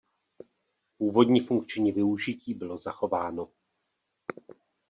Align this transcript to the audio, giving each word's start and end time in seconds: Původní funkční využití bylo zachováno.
Původní 0.97 1.39
funkční 1.39 1.91
využití 1.91 2.53
bylo 2.53 2.77
zachováno. 2.77 3.49